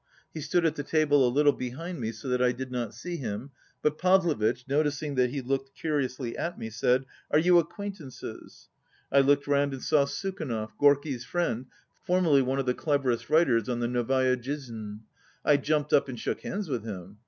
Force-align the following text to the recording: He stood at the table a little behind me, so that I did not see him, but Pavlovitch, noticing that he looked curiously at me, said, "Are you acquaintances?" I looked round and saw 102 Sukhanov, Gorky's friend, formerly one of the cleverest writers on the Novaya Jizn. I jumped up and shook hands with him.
He 0.33 0.41
stood 0.41 0.65
at 0.65 0.73
the 0.73 0.81
table 0.81 1.27
a 1.27 1.29
little 1.29 1.53
behind 1.53 1.99
me, 1.99 2.11
so 2.11 2.27
that 2.27 2.41
I 2.41 2.53
did 2.53 2.71
not 2.71 2.91
see 2.91 3.17
him, 3.17 3.51
but 3.83 3.99
Pavlovitch, 3.99 4.67
noticing 4.67 5.13
that 5.13 5.29
he 5.29 5.41
looked 5.41 5.75
curiously 5.75 6.35
at 6.35 6.57
me, 6.57 6.71
said, 6.71 7.05
"Are 7.29 7.37
you 7.37 7.59
acquaintances?" 7.59 8.69
I 9.11 9.19
looked 9.19 9.45
round 9.45 9.73
and 9.73 9.83
saw 9.83 9.97
102 10.07 10.17
Sukhanov, 10.31 10.71
Gorky's 10.79 11.23
friend, 11.23 11.67
formerly 12.03 12.41
one 12.41 12.57
of 12.57 12.65
the 12.65 12.73
cleverest 12.73 13.29
writers 13.29 13.69
on 13.69 13.79
the 13.79 13.87
Novaya 13.87 14.35
Jizn. 14.37 15.01
I 15.45 15.57
jumped 15.57 15.93
up 15.93 16.09
and 16.09 16.19
shook 16.19 16.41
hands 16.41 16.67
with 16.67 16.83
him. 16.83 17.19